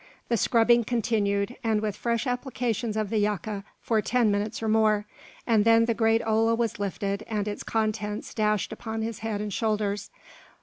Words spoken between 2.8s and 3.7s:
of the yucca,